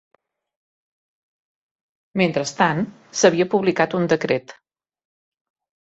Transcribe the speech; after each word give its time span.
Mentrestant, 2.23 2.83
s'havia 3.27 3.49
publicat 3.55 3.97
un 4.01 4.13
decret 4.17 4.61